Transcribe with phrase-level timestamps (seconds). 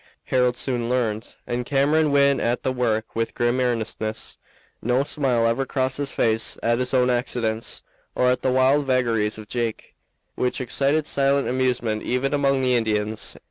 [0.23, 4.39] Harold soon learned, and Cameron went at the work with grim earnestness.
[4.81, 7.83] No smile ever crossed his face at his own accidents
[8.15, 9.93] or at the wild vagaries of Jake,
[10.33, 13.37] which excited silent amusement even among the Indians.